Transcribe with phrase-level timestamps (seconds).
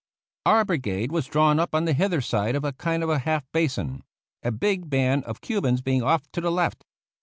[0.47, 4.03] Our brigade was drawn up on the hither side of a kind of half basin,
[4.41, 6.83] a big band of Cubans being off to the left.